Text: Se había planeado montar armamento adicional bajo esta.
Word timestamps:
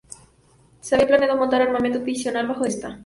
Se 0.79 0.95
había 0.95 1.05
planeado 1.05 1.37
montar 1.37 1.61
armamento 1.61 1.99
adicional 1.99 2.47
bajo 2.47 2.65
esta. 2.65 2.99